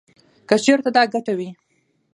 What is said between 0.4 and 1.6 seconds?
کـه چـېرتـه دا ګـټـه وې.